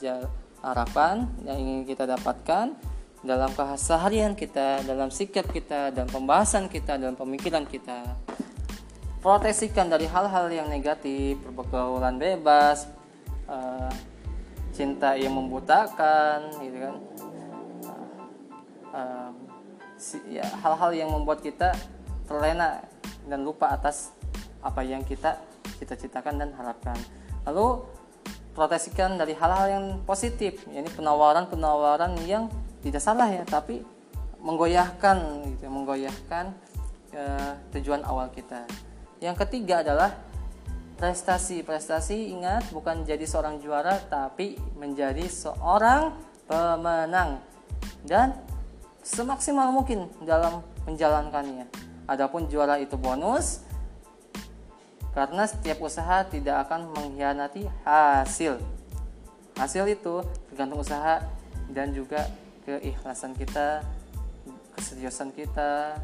harapkan, 0.62 1.28
yang 1.44 1.58
ingin 1.60 1.82
kita 1.84 2.08
dapatkan 2.08 2.76
dalam 3.24 3.50
keseharian 3.56 4.36
kita, 4.36 4.84
dalam 4.84 5.08
sikap 5.08 5.48
kita, 5.48 5.92
dalam 5.92 6.08
pembahasan 6.12 6.68
kita, 6.68 7.00
dalam 7.00 7.16
pemikiran 7.16 7.64
kita. 7.64 8.04
Proteksikan 9.24 9.88
dari 9.88 10.04
hal-hal 10.04 10.52
yang 10.52 10.68
negatif, 10.68 11.40
pergaulan 11.56 12.20
bebas, 12.20 12.84
uh, 13.48 13.88
cinta 14.76 15.16
yang 15.16 15.32
membutakan, 15.32 16.52
gitu 16.60 16.76
kan. 16.76 16.96
Uh, 18.94 19.30
ya 20.28 20.44
hal-hal 20.60 20.92
yang 20.92 21.08
membuat 21.08 21.40
kita 21.40 21.72
terlena 22.28 22.84
dan 23.24 23.40
lupa 23.42 23.72
atas 23.72 24.12
apa 24.60 24.84
yang 24.84 25.00
kita 25.04 25.40
cita-citakan 25.80 26.40
dan 26.40 26.50
harapkan. 26.54 26.96
Lalu 27.44 27.84
proteksikan 28.54 29.18
dari 29.18 29.34
hal-hal 29.34 29.66
yang 29.68 29.86
positif, 30.06 30.62
ini 30.70 30.86
penawaran-penawaran 30.94 32.14
yang 32.24 32.46
tidak 32.80 33.02
salah 33.02 33.26
ya, 33.26 33.42
tapi 33.42 33.82
menggoyahkan 34.44 35.16
gitu, 35.56 35.66
menggoyahkan 35.72 36.52
uh, 37.16 37.52
tujuan 37.72 38.04
awal 38.04 38.28
kita. 38.30 38.68
Yang 39.24 39.48
ketiga 39.48 39.80
adalah 39.80 40.12
prestasi. 41.00 41.64
Prestasi 41.64 42.30
ingat 42.30 42.68
bukan 42.70 43.02
jadi 43.08 43.24
seorang 43.24 43.58
juara 43.58 43.98
tapi 44.06 44.60
menjadi 44.76 45.24
seorang 45.26 46.14
pemenang 46.44 47.40
dan 48.04 48.36
semaksimal 49.00 49.72
mungkin 49.72 50.12
dalam 50.22 50.60
menjalankannya. 50.84 51.68
Adapun 52.04 52.52
juara 52.52 52.76
itu 52.76 53.00
bonus, 53.00 53.64
karena 55.14 55.46
setiap 55.46 55.78
usaha 55.78 56.26
tidak 56.26 56.66
akan 56.66 56.90
mengkhianati 56.90 57.70
hasil. 57.86 58.58
Hasil 59.54 59.86
itu 59.86 60.26
tergantung 60.50 60.82
usaha 60.82 61.22
dan 61.70 61.94
juga 61.94 62.26
keikhlasan 62.66 63.38
kita, 63.38 63.86
keseriusan 64.74 65.30
kita, 65.30 65.94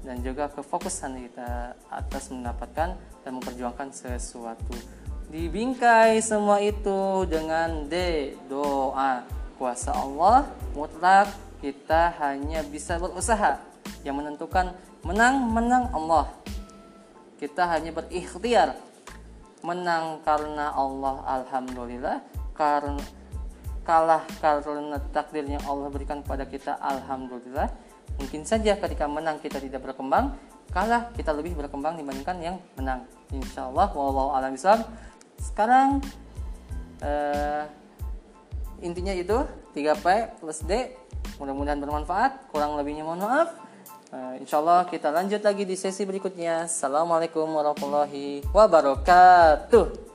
dan 0.00 0.24
juga 0.24 0.48
kefokusan 0.48 1.20
kita 1.28 1.76
atas 1.92 2.32
mendapatkan 2.32 2.96
dan 2.96 3.30
memperjuangkan 3.36 3.92
sesuatu. 3.92 4.72
Dibingkai 5.28 6.22
semua 6.24 6.62
itu 6.64 7.28
dengan 7.28 7.84
D, 7.90 8.32
doa. 8.48 9.26
Kuasa 9.56 9.88
Allah 9.92 10.44
mutlak 10.76 11.32
kita 11.64 12.12
hanya 12.20 12.60
bisa 12.60 13.00
berusaha 13.00 13.56
yang 14.04 14.20
menentukan 14.20 14.76
menang-menang 15.00 15.88
Allah 15.96 16.28
kita 17.36 17.68
hanya 17.68 17.92
berikhtiar 17.92 18.76
menang 19.64 20.20
karena 20.24 20.72
Allah 20.72 21.24
alhamdulillah. 21.24 22.24
Karena 22.56 23.00
kalah 23.86 24.24
karena 24.42 24.98
takdir 25.14 25.46
yang 25.46 25.62
Allah 25.68 25.92
berikan 25.92 26.24
kepada 26.24 26.48
kita 26.48 26.80
alhamdulillah. 26.80 27.70
Mungkin 28.16 28.48
saja 28.48 28.74
ketika 28.80 29.04
menang 29.04 29.38
kita 29.38 29.60
tidak 29.60 29.84
berkembang 29.84 30.32
kalah 30.72 31.12
kita 31.14 31.30
lebih 31.30 31.54
berkembang 31.54 31.94
dibandingkan 32.00 32.36
yang 32.42 32.56
menang. 32.74 33.06
Insyaallah 33.30 33.92
wallahu 33.94 34.34
alam 34.34 34.56
sekarang 35.36 36.00
uh, 37.04 37.64
intinya 38.80 39.12
itu 39.12 39.44
3P 39.76 40.40
plus 40.40 40.64
D 40.64 40.96
mudah-mudahan 41.36 41.78
bermanfaat. 41.78 42.48
Kurang 42.50 42.80
lebihnya 42.80 43.04
mohon 43.04 43.20
maaf 43.20 43.65
Uh, 44.06 44.38
insya 44.38 44.62
Allah 44.62 44.86
kita 44.86 45.10
lanjut 45.10 45.42
lagi 45.42 45.66
di 45.66 45.74
sesi 45.74 46.06
berikutnya. 46.06 46.70
Assalamualaikum 46.70 47.50
warahmatullahi 47.50 48.46
wabarakatuh. 48.54 50.05